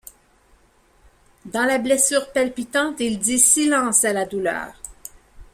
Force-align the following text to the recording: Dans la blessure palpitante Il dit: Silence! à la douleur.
Dans 1.45 1.61
la 1.63 1.77
blessure 1.77 2.31
palpitante 2.33 2.99
Il 3.01 3.19
dit: 3.19 3.37
Silence! 3.37 4.03
à 4.03 4.13
la 4.13 4.25
douleur. 4.25 4.73